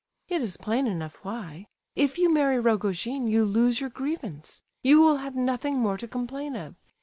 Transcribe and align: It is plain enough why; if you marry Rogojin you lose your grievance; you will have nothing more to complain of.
It 0.27 0.41
is 0.41 0.57
plain 0.57 0.87
enough 0.87 1.23
why; 1.23 1.67
if 1.95 2.17
you 2.17 2.33
marry 2.33 2.59
Rogojin 2.59 3.27
you 3.27 3.45
lose 3.45 3.79
your 3.79 3.91
grievance; 3.91 4.63
you 4.81 4.99
will 4.99 5.17
have 5.17 5.35
nothing 5.35 5.77
more 5.77 5.95
to 5.97 6.07
complain 6.07 6.55
of. 6.55 6.73